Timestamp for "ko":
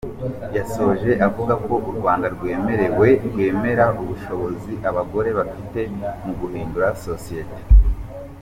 1.65-1.73